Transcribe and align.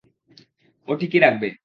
ও 0.87 0.91
ঠিকই 0.95 1.19
রাখবে। 1.19 1.47